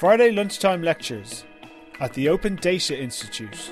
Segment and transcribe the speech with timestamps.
[0.00, 1.44] Friday lunchtime lectures
[2.00, 3.70] at the Open Data Institute.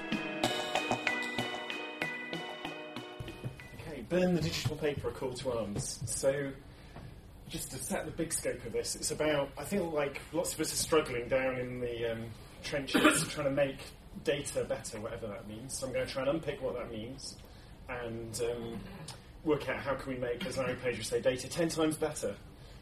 [3.80, 6.00] Okay, burn the digital paper, a call to arms.
[6.04, 6.50] So,
[7.48, 10.60] just to set the big scope of this, it's about, I feel like lots of
[10.60, 12.26] us are struggling down in the um,
[12.62, 13.78] trenches trying to make
[14.22, 15.78] data better, whatever that means.
[15.78, 17.38] So, I'm going to try and unpick what that means
[17.88, 18.78] and um,
[19.44, 22.36] work out how can we make, as Larry Page would say, data 10 times better.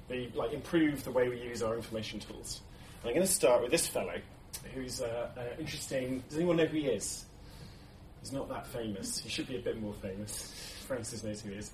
[0.09, 2.63] The, like improve the way we use our information tools.
[3.07, 4.17] I'm going to start with this fellow,
[4.75, 6.25] who's uh, uh, interesting.
[6.29, 7.25] Does anyone know who he is?
[8.21, 9.21] He's not that famous.
[9.21, 10.53] He should be a bit more famous.
[10.89, 11.71] Francis knows who he is.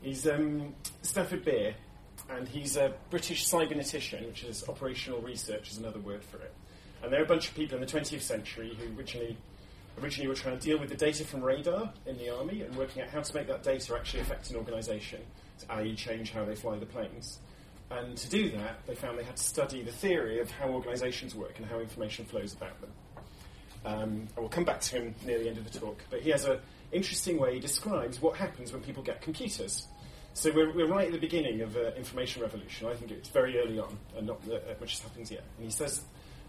[0.00, 1.74] He's um, Stafford Beer,
[2.30, 6.54] and he's a British cybernetician, which is operational research, is another word for it.
[7.02, 9.36] And there are a bunch of people in the 20th century who originally,
[10.00, 13.02] originally were trying to deal with the data from radar in the army and working
[13.02, 15.20] out how to make that data actually affect an organisation,
[15.68, 17.40] i.e., change how they fly the planes.
[17.90, 21.34] And to do that, they found they had to study the theory of how organisations
[21.34, 22.90] work and how information flows about them.
[23.84, 26.30] Um, I will come back to him near the end of the talk, but he
[26.30, 26.58] has an
[26.90, 29.86] interesting way he describes what happens when people get computers.
[30.34, 32.88] So we're, we're right at the beginning of uh, information revolution.
[32.88, 35.44] I think it's very early on, and not uh, much has happened yet.
[35.56, 36.02] And he says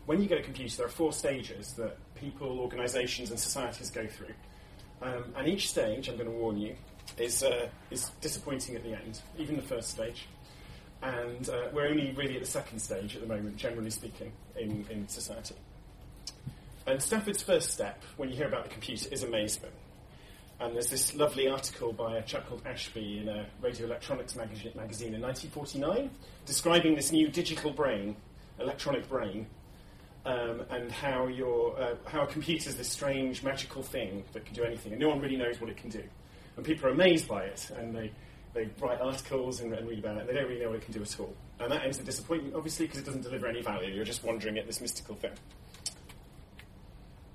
[0.08, 4.08] when you get a computer, there are four stages that people, organisations, and societies go
[4.08, 4.34] through.
[5.02, 6.76] Um, and each stage, I'm going to warn you,
[7.18, 10.28] is, uh, is disappointing at the end, even the first stage
[11.02, 14.86] and uh, we're only really at the second stage at the moment, generally speaking, in,
[14.90, 15.56] in society.
[16.86, 19.74] And Stafford's first step, when you hear about the computer, is amazement.
[20.60, 24.72] And there's this lovely article by a chap called Ashby in a radio electronics magazine,
[24.76, 26.10] magazine in 1949
[26.48, 28.16] describing this new digital brain,
[28.60, 29.46] electronic brain,
[30.26, 34.56] um, and how, your, uh, how a computer is this strange, magical thing that can
[34.56, 36.04] do anything, and no one really knows what it can do.
[36.56, 38.12] And people are amazed by it, and they
[38.58, 40.28] they write articles and, and read about it.
[40.28, 41.36] They don't really know what it can do at all.
[41.60, 43.94] And that ends in disappointment, obviously, because it doesn't deliver any value.
[43.94, 45.32] You're just wondering at this mystical thing.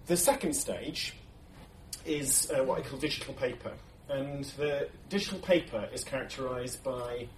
[0.07, 1.15] The second stage
[2.05, 3.73] is uh, what I call digital paper.
[4.09, 7.29] And the digital paper is characterized by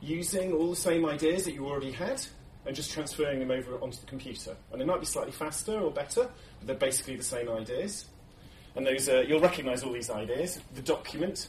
[0.00, 2.20] using all the same ideas that you already had
[2.66, 4.56] and just transferring them over onto the computer.
[4.72, 6.28] And they might be slightly faster or better,
[6.58, 8.06] but they're basically the same ideas.
[8.74, 10.60] And those, uh, you'll recognize all these ideas.
[10.74, 11.48] The document,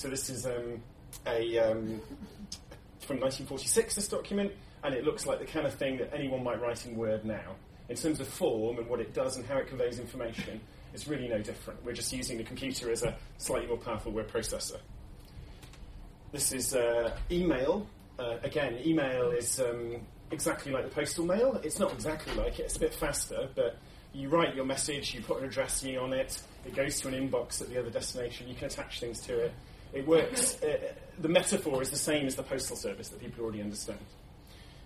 [0.00, 0.82] so this is um,
[1.26, 2.00] a um,
[3.00, 3.94] from 1946.
[3.94, 4.50] This document,
[4.82, 7.56] and it looks like the kind of thing that anyone might write in Word now.
[7.90, 10.58] In terms of form and what it does and how it conveys information,
[10.94, 11.84] it's really no different.
[11.84, 14.78] We're just using the computer as a slightly more powerful word processor.
[16.32, 17.86] This is uh, email.
[18.18, 19.96] Uh, again, email is um,
[20.30, 21.60] exactly like the postal mail.
[21.62, 22.62] It's not exactly like it.
[22.62, 23.76] It's a bit faster, but
[24.12, 27.60] you write your message, you put an address on it, it goes to an inbox
[27.60, 29.52] at the other destination, you can attach things to it.
[29.92, 30.62] It works.
[30.62, 33.98] Uh, the metaphor is the same as the postal service that people already understand.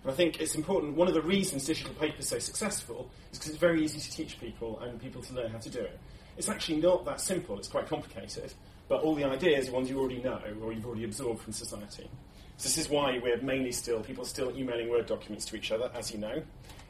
[0.03, 0.95] And I think it's important.
[0.95, 4.11] One of the reasons digital paper is so successful is because it's very easy to
[4.11, 5.99] teach people and people to learn how to do it.
[6.37, 7.57] It's actually not that simple.
[7.57, 8.53] It's quite complicated.
[8.87, 12.09] But all the ideas are ones you already know or you've already absorbed from society.
[12.57, 15.91] So this is why we're mainly still people still emailing Word documents to each other,
[15.93, 16.41] as you know,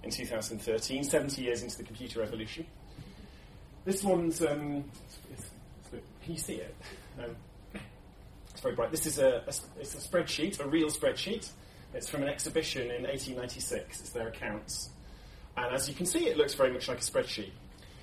[0.04, 2.66] in 2013, 70 years into the computer revolution.
[3.84, 4.84] This one's um,
[5.92, 6.76] can you see it?
[7.20, 7.36] Um,
[8.66, 8.90] very bright.
[8.90, 11.52] This is a, a, it's a spreadsheet, a real spreadsheet.
[11.94, 14.00] It's from an exhibition in 1896.
[14.00, 14.90] It's their accounts.
[15.56, 17.52] And as you can see, it looks very much like a spreadsheet.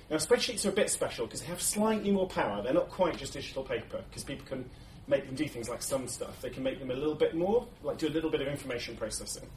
[0.09, 2.63] Now, spreadsheets are a bit special because they have slightly more power.
[2.63, 4.69] They're not quite just digital paper because people can
[5.05, 6.41] make them do things like some stuff.
[6.41, 8.95] They can make them a little bit more, like do a little bit of information
[8.95, 9.49] processing.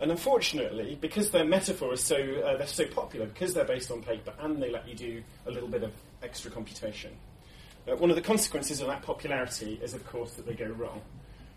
[0.00, 4.02] And unfortunately, because their metaphor is so uh, they're so popular, because they're based on
[4.02, 5.92] paper, and they let you do a little bit of
[6.24, 7.12] extra computation,
[7.86, 11.00] uh, one of the consequences of that popularity is, of course, that they go wrong.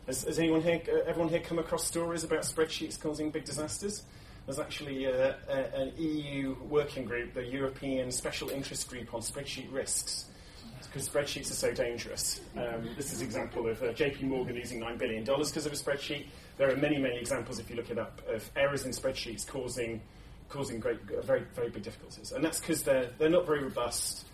[0.07, 4.03] Has, has anyone here, uh, everyone here come across stories about spreadsheets causing big disasters?
[4.45, 9.71] There's actually uh, a, an EU working group, the European Special Interest Group on Spreadsheet
[9.71, 10.25] Risks,
[10.85, 12.39] because spreadsheets are so dangerous.
[12.55, 15.75] Um, this is an example of uh, JP Morgan losing $9 billion because of a
[15.75, 16.27] spreadsheet.
[16.57, 20.01] There are many, many examples, if you look it up, of errors in spreadsheets causing,
[20.47, 22.31] causing great, very, very big difficulties.
[22.31, 24.25] And that's because they're, they're not very robust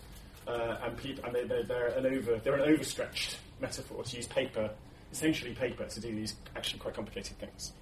[0.46, 4.70] uh, and, and they, they're, they're, an over, they're an overstretched metaphor to use paper,
[5.12, 7.72] essentially paper, to do these actually quite complicated things.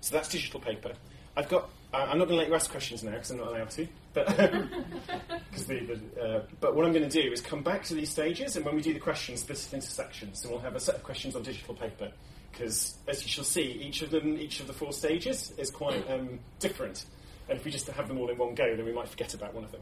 [0.00, 0.92] So that's digital paper.
[1.36, 1.70] I've got.
[1.92, 3.88] Uh, I'm not going to let you ask questions now because I'm not allowed to.
[4.12, 4.68] But the,
[5.66, 8.64] the, uh, but what I'm going to do is come back to these stages, and
[8.64, 10.42] when we do the questions, split it into sections.
[10.42, 12.10] So we'll have a set of questions on digital paper
[12.52, 16.08] because, as you shall see, each of them, each of the four stages, is quite
[16.10, 17.06] um, different.
[17.48, 19.54] And if we just have them all in one go, then we might forget about
[19.54, 19.80] one of them.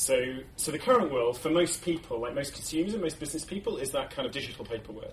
[0.00, 3.76] So, so the current world, for most people, like most consumers and most business people,
[3.76, 5.12] is that kind of digital paper word.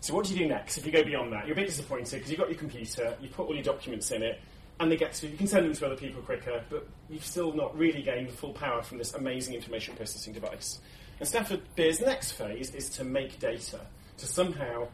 [0.00, 0.76] So what do you do next?
[0.76, 3.30] If you go beyond that, you're a bit disappointed because you've got your computer, you've
[3.30, 4.40] put all your documents in it,
[4.80, 7.52] and they get to, you can send them to other people quicker, but you've still
[7.52, 10.80] not really gained the full power from this amazing information processing device.
[11.20, 13.78] And Stafford Beer's next phase is to make data,
[14.16, 14.88] to somehow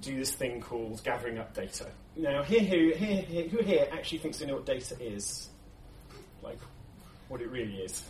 [0.00, 1.86] do this thing called gathering up data.
[2.16, 5.48] Now, here, here, here, here, who here actually thinks they know what data is?
[6.42, 6.58] Like,
[7.28, 8.02] what it really is?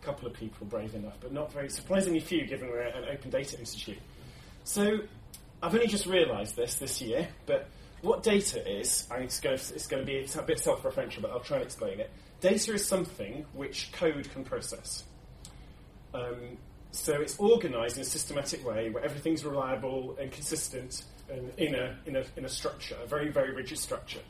[0.00, 3.30] A couple of people brave enough, but not very surprisingly few, given we're an open
[3.30, 3.98] data institute.
[4.64, 5.00] So,
[5.62, 7.68] I've only just realised this this year, but
[8.02, 11.30] what data is, and it's going, to, it's going to be a bit self-referential, but
[11.30, 12.10] I'll try and explain it.
[12.40, 15.04] Data is something which code can process.
[16.14, 16.56] Um,
[16.92, 21.96] so it's organised in a systematic way where everything's reliable and consistent and in a,
[22.06, 24.20] in, a, in a structure, a very, very rigid structure.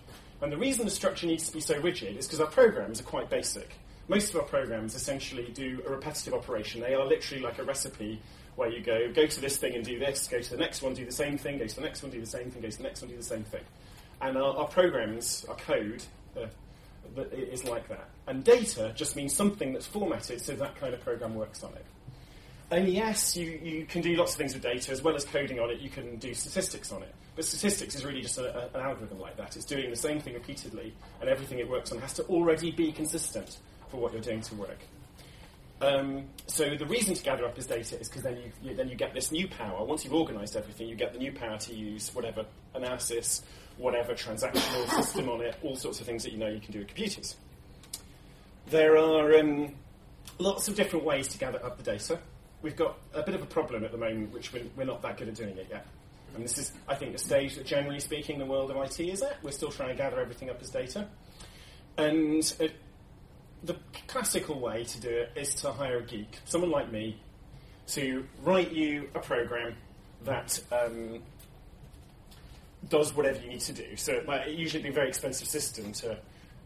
[0.43, 3.05] And the reason the structure needs to be so rigid is because our programs are
[3.05, 3.70] quite basic.
[4.11, 6.81] Most of our programs essentially do a repetitive operation.
[6.81, 8.21] They are literally like a recipe
[8.57, 10.95] where you go, go to this thing and do this, go to the next one,
[10.95, 12.77] do the same thing, go to the next one, do the same thing, go to
[12.77, 13.61] the next one, do the same thing.
[14.21, 16.03] And our, our programs, our code,
[16.37, 16.47] uh,
[17.31, 18.09] is like that.
[18.27, 21.87] And data just means something that's formatted so that kind of program works on it.
[22.73, 25.61] And yes, you, you can do lots of things with data, as well as coding
[25.61, 27.15] on it, you can do statistics on it.
[27.37, 29.55] But statistics is really just a, a, an algorithm like that.
[29.55, 32.91] It's doing the same thing repeatedly, and everything it works on has to already be
[32.91, 33.59] consistent
[33.90, 34.78] for what you're doing to work.
[35.82, 38.88] Um, so the reason to gather up this data is because then you, you, then
[38.88, 39.82] you get this new power.
[39.84, 42.44] Once you've organised everything, you get the new power to use whatever
[42.75, 43.42] analysis,
[43.78, 46.81] whatever transactional system on it, all sorts of things that you know you can do
[46.81, 47.37] with computers.
[48.69, 49.75] There are um,
[50.38, 52.19] lots of different ways to gather up the data.
[52.62, 55.16] We've got a bit of a problem at the moment, which we're, we're not that
[55.16, 55.87] good at doing it yet.
[56.34, 59.22] And this is, I think, the stage that, generally speaking, the world of IT is
[59.22, 59.42] at.
[59.42, 61.08] We're still trying to gather everything up as data.
[61.96, 62.54] And
[63.65, 63.77] the
[64.09, 67.17] classical way to do it is to hire a geek, someone like me,
[67.89, 69.75] to write you a program
[70.25, 71.21] that um,
[72.89, 73.97] does whatever you need to do.
[73.97, 76.17] So it might usually be a very expensive system to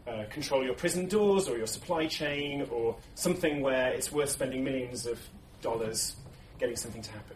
[0.07, 4.63] uh, control your prison doors or your supply chain or something where it's worth spending
[4.63, 5.19] millions of
[5.61, 6.15] dollars
[6.59, 7.35] getting something to happen.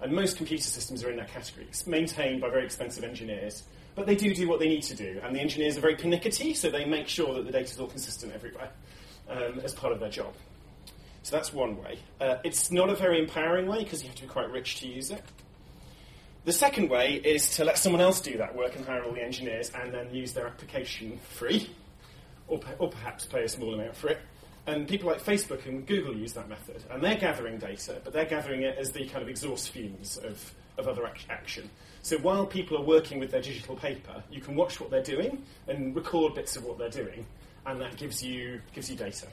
[0.00, 1.66] And most computer systems are in that category.
[1.68, 3.64] It's maintained by very expensive engineers,
[3.94, 5.20] but they do do what they need to do.
[5.24, 7.88] And the engineers are very pernickety, so they make sure that the data is all
[7.88, 8.70] consistent everywhere
[9.28, 10.34] um, as part of their job.
[11.22, 11.98] So that's one way.
[12.20, 14.88] Uh, it's not a very empowering way because you have to be quite rich to
[14.88, 15.22] use it.
[16.44, 19.22] The second way is to let someone else do that work and hire all the
[19.22, 21.70] engineers and then use their application free,
[22.46, 24.18] or, or perhaps pay a small amount for it.
[24.66, 26.82] And people like Facebook and Google use that method.
[26.90, 30.54] And they're gathering data, but they're gathering it as the kind of exhaust fumes of,
[30.78, 31.68] of other action.
[32.02, 35.42] So while people are working with their digital paper, you can watch what they're doing
[35.66, 37.26] and record bits of what they're doing
[37.66, 39.26] and that gives you, gives you data.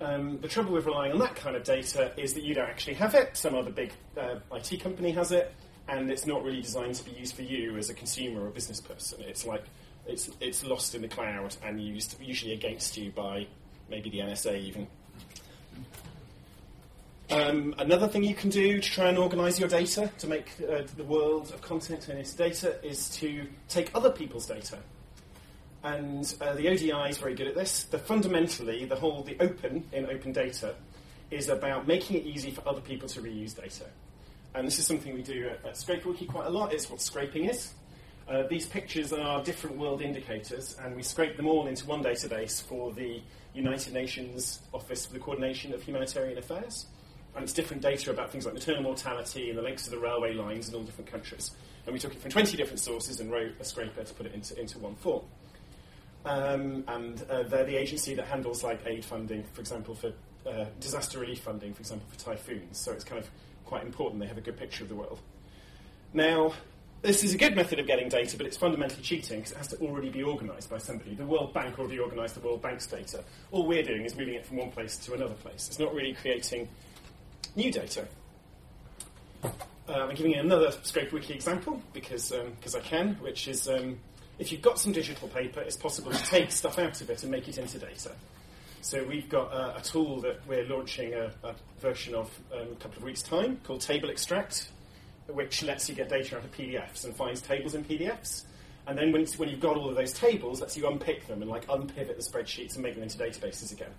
[0.00, 2.94] Um, the trouble with relying on that kind of data is that you don't actually
[2.94, 3.36] have it.
[3.36, 5.54] Some other big uh, IT company has it,
[5.88, 8.80] and it's not really designed to be used for you as a consumer or business
[8.80, 9.20] person.
[9.22, 9.64] It's like
[10.06, 13.46] it's, it's lost in the cloud and used usually against you by
[13.90, 14.86] maybe the NSA even.
[17.30, 20.82] Um, another thing you can do to try and organise your data to make uh,
[20.96, 24.78] the world of content and its data is to take other people's data
[25.82, 27.84] and uh, the ODI is very good at this.
[27.84, 30.74] The fundamentally, the whole the open in open data
[31.30, 33.86] is about making it easy for other people to reuse data.
[34.54, 36.72] And this is something we do at, at quite a lot.
[36.72, 37.72] It's what scraping is.
[38.28, 42.62] Uh, these pictures are different world indicators, and we scrape them all into one database
[42.62, 43.20] for the
[43.54, 46.86] United Nations Office for the Coordination of Humanitarian Affairs.
[47.34, 50.34] And it's different data about things like maternal mortality and the links to the railway
[50.34, 51.52] lines in all different countries.
[51.86, 54.34] And we took it from 20 different sources and wrote a scraper to put it
[54.34, 55.22] into, into one form.
[56.24, 60.12] Um, and uh, they're the agency that handles like aid funding, for example, for
[60.46, 62.78] uh, disaster relief funding, for example, for typhoons.
[62.78, 63.30] So it's kind of
[63.64, 65.18] quite important they have a good picture of the world.
[66.12, 66.52] Now,
[67.02, 69.68] this is a good method of getting data, but it's fundamentally cheating because it has
[69.68, 71.14] to already be organised by somebody.
[71.14, 73.24] The World Bank already organised the World Bank's data.
[73.52, 75.68] All we're doing is moving it from one place to another place.
[75.68, 76.68] It's not really creating
[77.56, 78.06] new data.
[79.42, 79.48] Uh,
[79.88, 83.98] I'm giving you another ScraperWiki example because um, I can, which is um,
[84.40, 87.30] if you've got some digital paper, it's possible to take stuff out of it and
[87.30, 88.12] make it into data.
[88.80, 92.96] So we've got a, tool that we're launching a, a version of um, a couple
[92.96, 94.70] of weeks' time called Table Extract,
[95.26, 98.44] which lets you get data out of PDFs and finds tables in PDFs.
[98.86, 101.50] And then when, when you've got all of those tables, lets you unpick them and
[101.50, 103.92] like unpivot the spreadsheets and make them into databases again.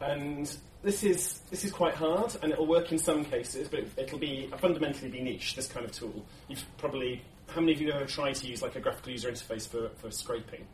[0.00, 4.12] And this is this is quite hard, and it'll work in some cases, but it,
[4.12, 5.56] will be fundamentally be niche.
[5.56, 6.24] This kind of tool.
[6.48, 9.30] You've probably how many of you have ever tried to use like a graphical user
[9.30, 10.66] interface for, for scraping?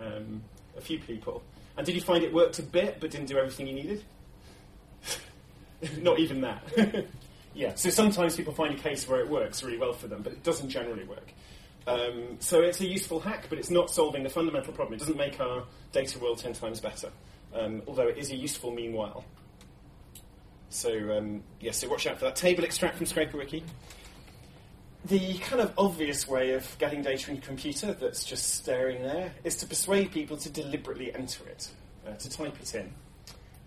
[0.00, 0.42] Um,
[0.76, 1.42] a few people.
[1.76, 4.04] And did you find it worked a bit but didn't do everything you needed?
[6.00, 6.62] Not even that.
[7.54, 10.32] yeah, so sometimes people find a case where it works really well for them, but
[10.32, 11.32] it doesn't generally work.
[11.86, 14.94] Um, so it's a useful hack, but it's not solving the fundamental problem.
[14.94, 17.10] It doesn't make our data world 10 times better,
[17.54, 19.24] um, although it is a useful meanwhile.
[20.68, 22.36] So, um, yeah, so watch out for that.
[22.36, 23.62] Table extract from ScraperWiki.
[25.08, 29.32] The kind of obvious way of getting data in a computer that's just staring there
[29.42, 31.70] is to persuade people to deliberately enter it,
[32.06, 32.92] uh, to type it in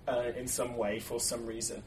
[0.08, 1.82] uh, in some way for some reason.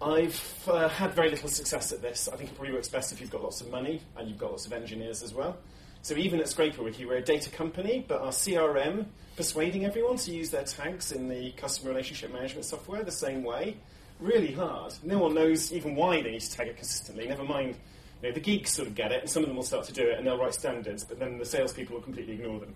[0.00, 2.28] I've uh, had very little success at this.
[2.32, 4.52] I think it probably works best if you've got lots of money and you've got
[4.52, 5.56] lots of engineers as well.
[6.02, 9.06] So even at ScraperWiki, we're a data company, but our CRM
[9.36, 13.78] persuading everyone to use their tags in the customer relationship management software the same way,
[14.20, 14.94] really hard.
[15.02, 17.26] No one knows even why they need to tag it consistently.
[17.26, 17.74] Never mind,
[18.22, 19.92] you know, the geeks sort of get it, and some of them will start to
[19.92, 22.74] do it, and they'll write standards, but then the salespeople will completely ignore them.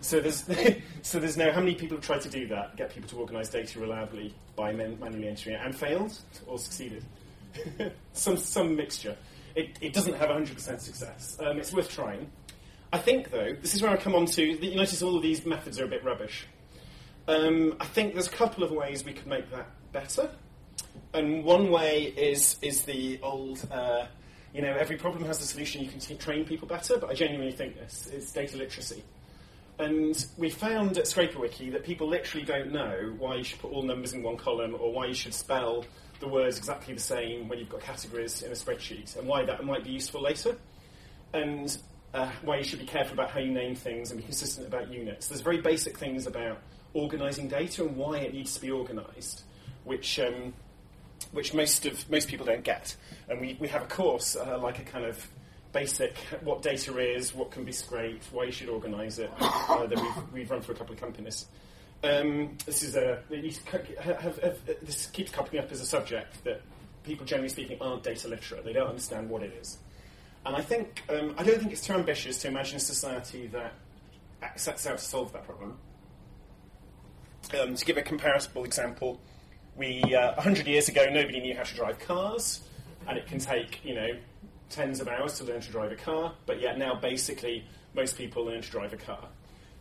[0.00, 0.44] So there's,
[1.02, 3.48] so there's now how many people have tried to do that, get people to organise
[3.48, 7.04] data reliably by man- manually entering it, and failed or succeeded?
[8.12, 9.16] some, some mixture.
[9.54, 11.36] It, it doesn't have 100% success.
[11.40, 12.30] Um, it's worth trying.
[12.92, 15.22] I think, though, this is where I come on to, that you notice all of
[15.22, 16.46] these methods are a bit rubbish.
[17.28, 20.30] Um, I think there's a couple of ways we could make that better.
[21.12, 24.06] And one way is, is the old, uh,
[24.52, 27.14] you know, every problem has a solution, you can t- train people better, but I
[27.14, 28.08] genuinely think this.
[28.08, 29.02] is data literacy.
[29.78, 33.82] And we found at ScraperWiki that people literally don't know why you should put all
[33.82, 35.86] numbers in one column or why you should spell
[36.18, 39.64] the words exactly the same when you've got categories in a spreadsheet and why that
[39.64, 40.56] might be useful later.
[41.32, 41.74] And
[42.12, 44.92] uh, why you should be careful about how you name things and be consistent about
[44.92, 45.28] units.
[45.28, 46.60] There's very basic things about
[46.92, 49.44] organising data and why it needs to be organised,
[49.84, 50.52] which um,
[51.32, 52.96] which most of most people don't get.
[53.28, 55.28] And we, we have a course uh, like a kind of
[55.72, 60.00] basic what data is, what can be scraped, why you should organise it uh, that
[60.00, 61.46] we've, we've run for a couple of companies.
[62.02, 63.22] Um, this is a
[64.00, 66.62] have, have, have, this keeps coming up as a subject that
[67.04, 68.64] people generally speaking aren't data literate.
[68.64, 69.78] They don't understand what it is.
[70.46, 73.74] And I think um, I don't think it's too ambitious to imagine a society that
[74.56, 75.76] sets out to solve that problem.
[77.58, 79.20] Um, to give a comparable example,
[79.76, 82.60] we uh, 100 years ago nobody knew how to drive cars,
[83.08, 84.08] and it can take you know
[84.68, 86.32] tens of hours to learn to drive a car.
[86.46, 89.28] But yet now basically most people learn to drive a car.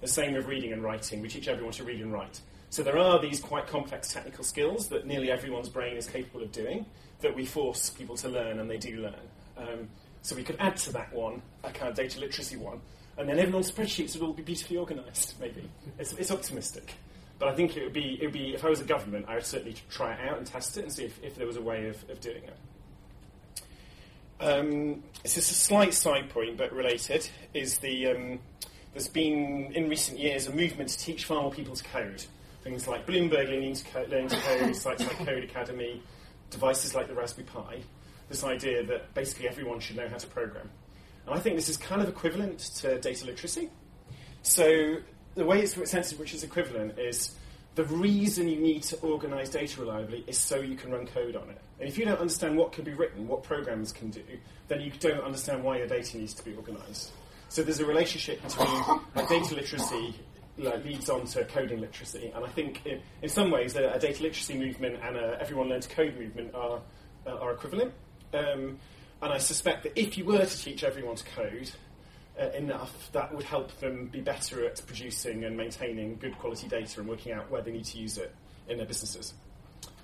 [0.02, 1.22] The same with reading and writing.
[1.22, 2.40] We teach everyone to read and write.
[2.70, 6.52] So there are these quite complex technical skills that nearly everyone's brain is capable of
[6.52, 6.86] doing
[7.22, 9.28] that we force people to learn, and they do learn.
[9.58, 9.90] Um,
[10.22, 12.80] so we could add to that one a kind of data literacy one,
[13.18, 15.40] and then everyone's spreadsheets would all be beautifully organised.
[15.40, 16.94] Maybe it's, it's, optimistic,
[17.40, 19.36] but I think it would be it would be if I was a government, I
[19.36, 21.62] would certainly try it out and test it and see if, if there was a
[21.62, 22.58] way of, of doing it.
[24.42, 27.30] Um, it's just a slight side point, but related.
[27.54, 28.40] Is the um,
[28.94, 32.24] there's been in recent years a movement to teach far more people to code.
[32.64, 36.02] Things like Bloomberg learning to, co- learning to code, sites like Codecademy,
[36.50, 37.82] devices like the Raspberry Pi
[38.30, 40.70] this idea that basically everyone should know how to program.
[41.26, 43.70] And I think this is kind of equivalent to data literacy.
[44.44, 44.98] So
[45.40, 47.36] the way it's sense which is equivalent is
[47.76, 51.50] the reason you need to organize data reliably is so you can run code on
[51.50, 51.62] it.
[51.80, 54.24] And if you don't understand what can be written, what programs can do,
[54.68, 57.12] then you don't understand why your data needs to be organized.
[57.48, 60.16] So there's a relationship between data literacy
[60.58, 62.32] like, leads on to coding literacy.
[62.36, 65.70] And I think in, in some ways a, a, data literacy movement and a everyone
[65.70, 66.82] learn to code movement are,
[67.26, 67.94] uh, are equivalent.
[68.34, 68.78] Um,
[69.22, 71.72] and I suspect that if you were to teach everyone to code
[72.40, 77.00] uh, enough, that would help them be better at producing and maintaining good quality data
[77.00, 78.34] and working out where they need to use it
[78.68, 79.34] in their businesses.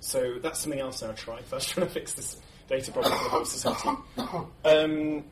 [0.00, 3.30] So that's something else I'll try first, trying to fix this data problem for the
[3.30, 3.88] whole society.
[4.64, 5.24] Um,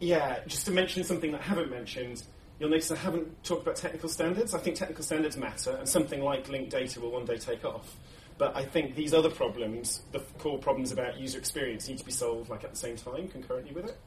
[0.00, 2.22] yeah, just to mention something that I haven't mentioned,
[2.58, 4.54] you'll notice I haven't talked about technical standards.
[4.54, 7.96] I think technical standards matter, and something like linked data will one day take off.
[8.38, 12.12] But I think these other problems, the core problems about user experience, need to be
[12.12, 13.98] solved like at the same time, concurrently with it.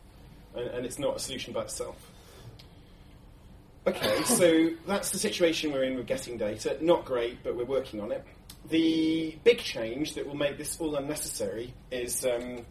[0.55, 2.12] And, and it's not a solution by itself.
[3.85, 6.77] Okay, so that's the situation we're in with getting data.
[6.79, 8.23] Not great, but we're working on it.
[8.69, 12.61] The big change that will make this all unnecessary is um,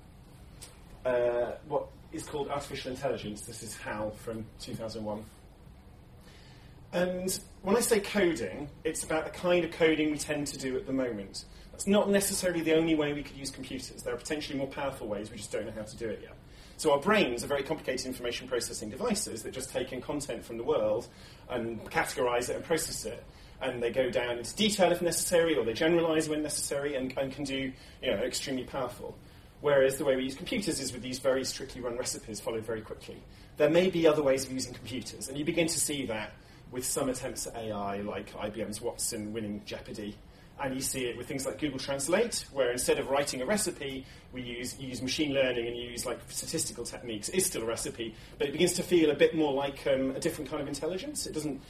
[1.05, 3.43] uh, what is called artificial intelligence.
[3.43, 5.23] This is HAL from 2001.
[6.95, 10.79] And when I say coding, it's about the kind of coding we tend to do
[10.79, 11.45] at the moment.
[11.73, 14.03] That's not necessarily the only way we could use computers.
[14.03, 16.37] There are potentially more powerful ways, we just don't know how to do it yet.
[16.83, 20.57] So our brains are very complicated information processing devices that just take in content from
[20.57, 21.07] the world
[21.49, 23.23] and categorize it and process it.
[23.61, 27.33] And they go down into detail if necessary, or they generalize when necessary, and, and
[27.33, 27.73] can do
[28.03, 29.17] you know, extremely powerful.
[29.61, 32.81] Whereas the way we use computers is with these very strictly run recipes followed very
[32.81, 33.23] quickly.
[33.59, 36.33] There may be other ways of using computers, and you begin to see that
[36.73, 40.17] with some attempts at AI, like IBM's Watson winning Jeopardy,
[40.61, 44.07] And you see it with things like Google Translate, where instead of writing a recipe,
[44.33, 47.29] we use, use machine learning and you use like statistical techniques.
[47.31, 50.21] It's still a recipe, but it begins to feel a bit more like um, a
[50.21, 51.27] different kind of intelligence.
[51.27, 51.61] It doesn't,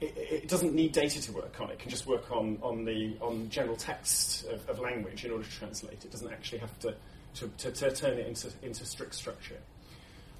[0.00, 1.70] it, it, doesn't need data to work on.
[1.70, 5.44] It can just work on, on the on general text of, of language in order
[5.44, 6.04] to translate.
[6.04, 6.94] It doesn't actually have to,
[7.36, 9.58] to, to, to turn it into, into strict structure.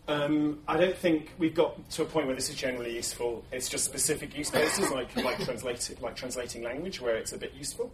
[0.08, 3.44] Um, I don't think we've got to a point where this is generally useful.
[3.52, 5.38] It's just specific use cases like like,
[6.00, 7.92] like translating language where it's a bit useful.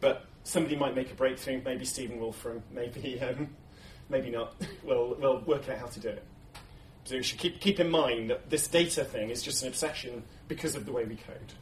[0.00, 1.60] But somebody might make a breakthrough.
[1.64, 2.62] Maybe Stephen Wolfram.
[2.72, 3.50] Maybe um,
[4.08, 4.54] maybe not.
[4.82, 6.24] we'll we'll work out how to do it.
[7.04, 10.22] So you should keep keep in mind that this data thing is just an obsession
[10.48, 11.52] because of the way we code.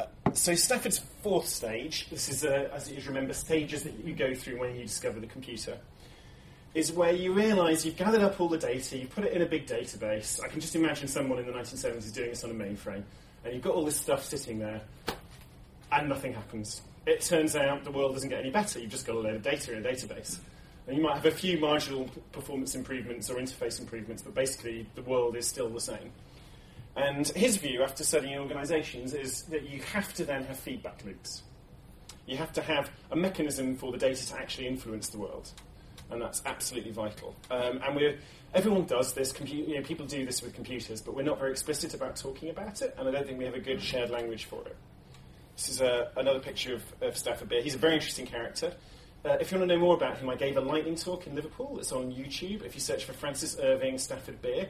[0.00, 2.08] Uh, so Stafford's fourth stage.
[2.08, 5.26] This is, uh, as you remember, stages that you go through when you discover the
[5.26, 5.76] computer
[6.74, 9.46] is where you realise you've gathered up all the data, you've put it in a
[9.46, 10.42] big database.
[10.42, 13.02] I can just imagine someone in the 1970s doing this on a mainframe,
[13.44, 14.80] and you've got all this stuff sitting there,
[15.90, 16.82] and nothing happens.
[17.06, 19.42] It turns out the world doesn't get any better, you've just got a load of
[19.42, 20.38] data in a database.
[20.86, 25.02] And you might have a few marginal performance improvements or interface improvements, but basically the
[25.02, 26.12] world is still the same.
[26.96, 31.42] And his view, after studying organisations, is that you have to then have feedback loops.
[32.26, 35.52] You have to have a mechanism for the data to actually influence the world
[36.10, 37.34] and that's absolutely vital.
[37.50, 38.18] Um, and we're,
[38.54, 39.32] everyone does this.
[39.32, 42.50] Compu- you know, people do this with computers, but we're not very explicit about talking
[42.50, 44.76] about it, and I don't think we have a good shared language for it.
[45.56, 47.62] This is a, uh, another picture of, of Stafford Beer.
[47.62, 48.72] He's a very interesting character.
[49.24, 51.34] Uh, if you want to know more about him, I gave a lightning talk in
[51.34, 51.78] Liverpool.
[51.78, 52.64] It's on YouTube.
[52.64, 54.68] If you search for Francis Irving Stafford Beer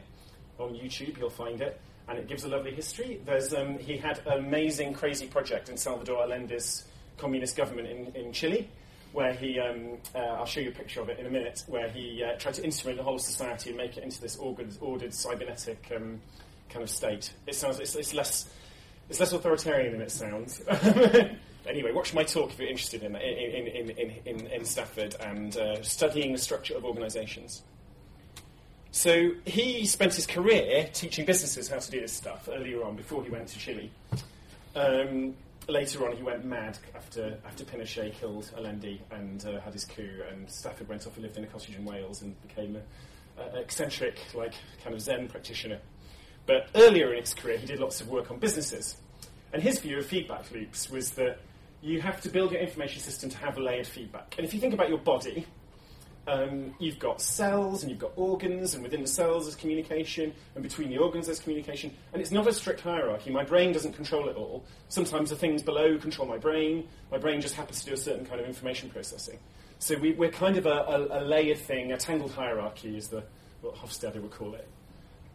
[0.59, 3.21] on YouTube, you'll find it, and it gives a lovely history.
[3.25, 6.85] There's, um, he had an amazing, crazy project in Salvador Allende's
[7.17, 8.69] communist government in, in Chile
[9.13, 11.89] where he, um, uh, I'll show you a picture of it in a minute, where
[11.89, 15.13] he uh, tried to instrument the whole society and make it into this ordered, ordered
[15.13, 16.21] cybernetic um,
[16.69, 17.33] kind of state.
[17.47, 18.51] It sounds, it's, it's, less,
[19.09, 20.63] it's less authoritarian than it sounds.
[21.67, 25.57] anyway, watch my talk if you're interested in, in, in, in, in, in Stafford and
[25.57, 27.63] uh, studying the structure of organisations.
[28.93, 33.23] So he spent his career teaching businesses how to do this stuff earlier on, before
[33.23, 33.91] he went to Chile.
[34.75, 35.35] Um,
[35.71, 40.23] later on, he went mad after after Pinochet killed Allende and uh, had his coup,
[40.31, 42.83] and Stafford went off and lived in a cottage in Wales and became an
[43.57, 45.79] eccentric, like kind of Zen practitioner.
[46.47, 48.97] But earlier in his career, he did lots of work on businesses,
[49.53, 51.39] and his view of feedback loops was that
[51.83, 54.35] you have to build your information system to have layered feedback.
[54.37, 55.47] And if you think about your body,
[56.27, 60.63] um, you've got cells and you've got organs, and within the cells there's communication, and
[60.63, 61.93] between the organs there's communication.
[62.13, 63.31] And it's not a strict hierarchy.
[63.31, 64.65] My brain doesn't control it all.
[64.89, 66.87] Sometimes the things below control my brain.
[67.11, 69.39] My brain just happens to do a certain kind of information processing.
[69.79, 73.25] So we, are kind of a, a, a, layered thing, a tangled hierarchy is the,
[73.63, 74.69] what Hofstadter would call it.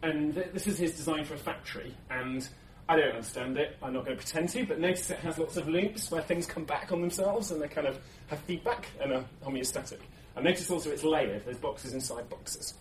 [0.02, 2.48] And th- this is his design for a factory, and
[2.88, 3.76] I don't understand it.
[3.82, 6.46] I'm not going to pretend to, but notice it has lots of loops where things
[6.46, 9.98] come back on themselves and they kind of have feedback and are homeostatic.
[10.36, 12.74] And notice also it's layered, there's boxes inside boxes.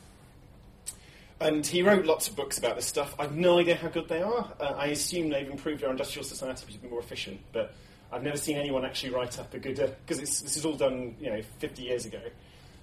[1.40, 3.16] And he wrote lots of books about this stuff.
[3.20, 4.52] I've no idea how good they are.
[4.60, 7.74] Uh, I assume they've improved our industrial society to be more efficient, but
[8.12, 11.16] I've never seen anyone actually write up a good, because uh, this is all done,
[11.20, 12.22] you know, 50 years ago.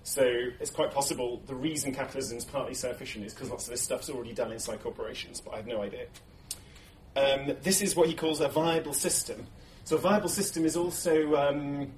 [0.04, 0.22] So
[0.60, 3.82] it's quite possible the reason capitalism is partly so efficient is because lots of this
[3.82, 6.06] stuff's already done inside corporations, but I have no idea.
[7.14, 9.46] Um, this is what he calls a viable system.
[9.84, 11.92] So a viable system is also um,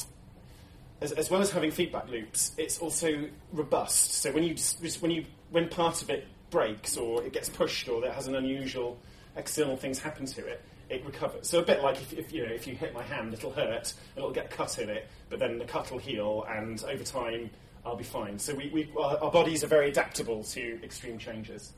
[1.00, 4.14] as, as, well as having feedback loops, it's also robust.
[4.14, 4.54] So when you
[5.00, 8.36] when you when part of it breaks or it gets pushed or that has an
[8.36, 8.98] unusual
[9.36, 11.48] external things happen to it, it recovers.
[11.48, 13.92] So a bit like if, if, you know if you hit my hand, it'll hurt
[14.16, 17.50] it'll get a cut in it, but then the cut will heal and over time
[17.84, 18.38] I'll be fine.
[18.38, 21.72] So we, we our, our, bodies are very adaptable to extreme changes.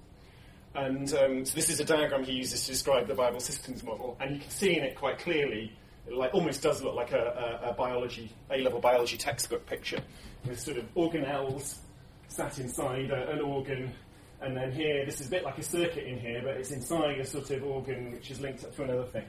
[0.74, 4.16] And um, so this is a diagram he uses to describe the viable systems model,
[4.20, 5.72] and you can see in it quite clearly
[6.07, 10.01] it like, almost does look like a, a, a biology, A-level biology textbook picture,
[10.47, 11.77] with sort of organelles
[12.29, 13.92] sat inside a, an organ,
[14.40, 17.19] and then here, this is a bit like a circuit in here, but it's inside
[17.19, 19.25] a sort of organ which is linked up to another thing.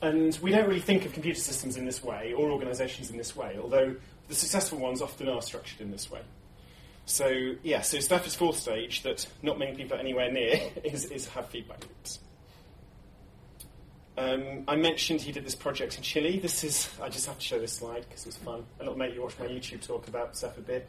[0.00, 3.36] And we don't really think of computer systems in this way, or organisations in this
[3.36, 3.94] way, although
[4.28, 6.20] the successful ones often are structured in this way.
[7.04, 11.26] So, yeah, so Stafford's fourth stage, that not many people are anywhere near, is, is
[11.28, 12.20] have feedback loops.
[14.18, 16.38] Um, I mentioned he did this project in Chile.
[16.38, 18.64] This is, I just have to show this slide because it was fun.
[18.78, 20.88] A little mate you watched my YouTube talk about stuff a bit.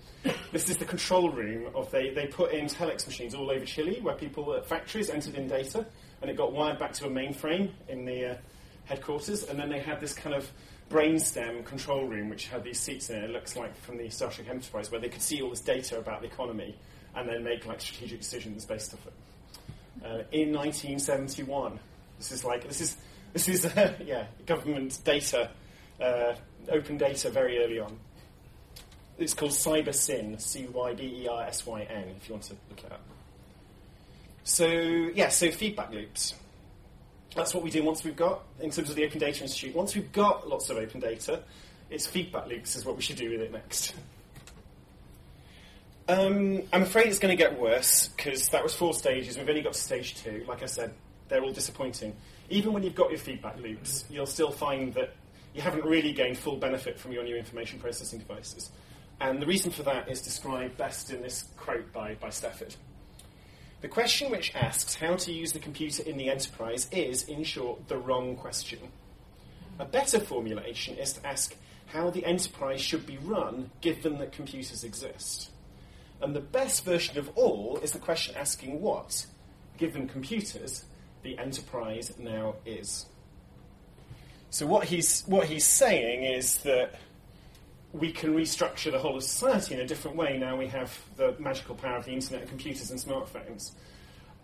[0.51, 3.99] This is the control room of, they, they put in telex machines all over Chile
[4.01, 5.86] where people at factories entered in data
[6.21, 8.36] and it got wired back to a mainframe in the uh,
[8.86, 9.45] headquarters.
[9.45, 10.51] And then they had this kind of
[10.89, 13.23] brainstem control room which had these seats in it.
[13.23, 15.97] It looks like from the Star Trek Enterprise where they could see all this data
[15.97, 16.75] about the economy
[17.15, 19.13] and then make like strategic decisions based off it.
[20.03, 21.79] Uh, in 1971,
[22.17, 22.97] this is like, this is
[23.34, 25.50] this is, uh, yeah, government data
[26.00, 26.36] uh,
[26.69, 27.98] open data very early on.
[29.17, 32.56] It's called CyberSyn, C Y B E R S Y N, if you want to
[32.69, 33.02] look it up.
[34.43, 36.34] So, yeah, so feedback loops.
[37.36, 39.96] That's what we do once we've got, in terms of the Open Data Institute, once
[39.96, 41.41] we've got lots of open data,
[41.89, 43.93] it's feedback loops is what we should do with it next.
[46.06, 49.38] Um, I'm afraid it's going to get worse because that was four stages.
[49.38, 50.43] We've only got to stage two.
[50.50, 50.93] Like I said,
[51.30, 52.13] they're all disappointing.
[52.49, 55.13] Even when you've got your feedback loops, you'll still find that
[55.53, 58.71] you haven't really gained full benefit from your new information processing devices.
[59.19, 62.75] And the reason for that is described best in this quote by, by Stafford.
[63.82, 67.88] The question which asks how to use the computer in the enterprise is, in short,
[67.88, 68.79] the wrong question.
[69.79, 71.56] A better formulation is to ask
[71.88, 75.51] how the enterprise should be run given that computers exist.
[76.21, 79.25] And the best version of all is the question asking what,
[79.77, 80.86] given computers,
[81.23, 83.05] the enterprise now is.
[84.49, 86.95] So what he's, what he's saying is that
[87.93, 91.36] we can restructure the whole of society in a different way now we have the
[91.39, 93.71] magical power of the internet and computers and smartphones.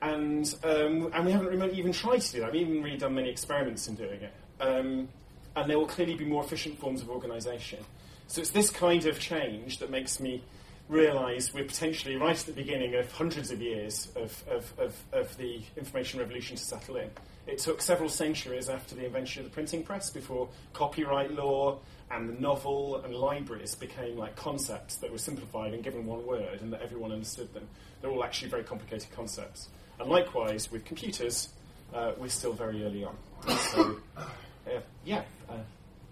[0.02, 2.54] And, um, and we haven't really even tried to do that.
[2.54, 4.34] We haven't really done many experiments in doing it.
[4.62, 5.10] Um,
[5.56, 7.80] and there will clearly be more efficient forms of organisation.
[8.28, 10.44] So it's this kind of change that makes me
[10.90, 15.38] realise we're potentially right at the beginning of hundreds of years of, of, of, of,
[15.38, 17.10] the information revolution to settle in.
[17.46, 21.78] It took several centuries after the invention of the printing press before copyright law
[22.10, 26.60] and the novel and libraries became like concepts that were simplified and given one word
[26.62, 27.68] and that everyone understood them.
[28.02, 29.70] They're all actually very complicated concepts.
[30.00, 31.50] And likewise, with computers,
[31.94, 33.16] uh, we're still very early on.
[33.48, 35.58] So, uh, yeah, uh,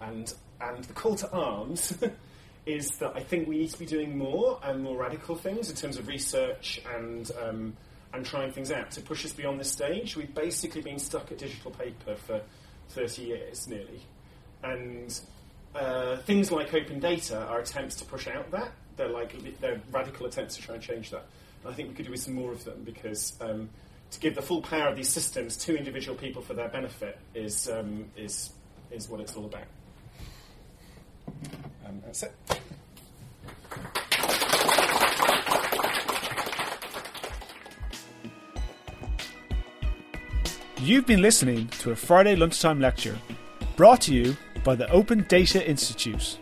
[0.01, 1.97] and, and the call to arms
[2.67, 5.75] is that I think we need to be doing more and more radical things in
[5.75, 7.77] terms of research and um,
[8.13, 10.15] and trying things out to push us beyond this stage.
[10.15, 12.41] We've basically been stuck at digital paper for
[12.89, 14.01] 30 years nearly,
[14.63, 15.17] and
[15.75, 18.71] uh, things like open data are attempts to push out that.
[18.97, 21.25] They're like they're radical attempts to try and change that.
[21.63, 23.69] And I think we could do with some more of them because um,
[24.11, 27.69] to give the full power of these systems to individual people for their benefit is
[27.69, 28.51] um, is
[28.91, 29.67] is what it's all about.
[31.87, 32.33] Um, that's it.
[40.79, 43.17] You've been listening to a Friday lunchtime lecture
[43.75, 46.39] brought to you by the Open Data Institute.